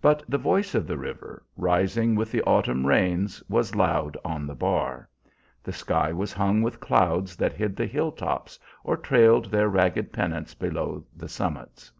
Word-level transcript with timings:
But 0.00 0.22
the 0.28 0.38
voice 0.38 0.76
of 0.76 0.86
the 0.86 0.96
river, 0.96 1.44
rising 1.56 2.14
with 2.14 2.30
the 2.30 2.44
autumn 2.44 2.86
rains, 2.86 3.42
was 3.48 3.74
loud 3.74 4.16
on 4.24 4.46
the 4.46 4.54
bar; 4.54 5.08
the 5.64 5.72
sky 5.72 6.12
was 6.12 6.32
hung 6.32 6.62
with 6.62 6.78
clouds 6.78 7.34
that 7.34 7.54
hid 7.54 7.74
the 7.74 7.86
hilltops 7.86 8.60
or 8.84 8.96
trailed 8.96 9.46
their 9.50 9.68
ragged 9.68 10.12
pennants 10.12 10.54
below 10.54 11.04
the 11.16 11.28
summits. 11.28 11.90